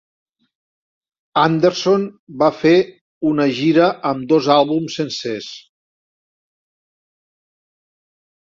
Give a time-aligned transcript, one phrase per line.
[1.41, 2.05] Anderson
[2.43, 2.73] va fer
[3.33, 5.51] una gira amb dos àlbums sencers.